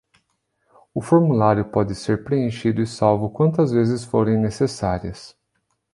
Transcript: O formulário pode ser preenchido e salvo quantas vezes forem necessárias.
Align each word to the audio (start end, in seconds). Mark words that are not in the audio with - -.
O 0.95 0.99
formulário 0.99 1.65
pode 1.69 1.93
ser 1.93 2.23
preenchido 2.23 2.81
e 2.81 2.87
salvo 2.87 3.29
quantas 3.29 3.71
vezes 3.71 4.03
forem 4.03 4.35
necessárias. 4.35 5.37